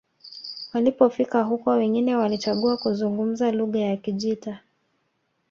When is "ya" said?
3.79-3.97